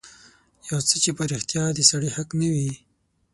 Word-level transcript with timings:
يو 0.69 0.79
څه 0.89 0.95
چې 1.03 1.11
په 1.17 1.23
رښتيا 1.31 1.63
د 1.73 1.79
سړي 1.89 2.09
حق 2.15 2.29
نه 2.39 2.47
وي. 2.55 2.71